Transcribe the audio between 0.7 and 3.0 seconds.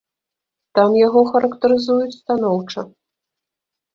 Там яго характарызуюць станоўча.